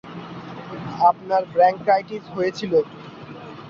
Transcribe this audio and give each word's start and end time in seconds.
আপনার 1.09 1.41
ব্রঙ্কাইটিস 1.53 2.23
হয়েছিল। 2.35 2.73